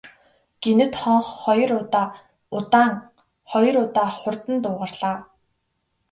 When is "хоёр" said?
1.41-1.71, 3.51-3.75